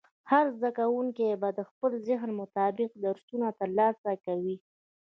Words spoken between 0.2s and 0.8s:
هر زده